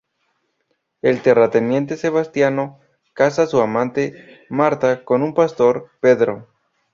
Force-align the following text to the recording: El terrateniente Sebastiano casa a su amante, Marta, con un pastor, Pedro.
El 1.03 1.21
terrateniente 1.21 1.95
Sebastiano 1.95 2.79
casa 3.13 3.43
a 3.43 3.45
su 3.45 3.61
amante, 3.61 4.45
Marta, 4.49 5.05
con 5.05 5.21
un 5.21 5.35
pastor, 5.35 5.91
Pedro. 5.99 6.47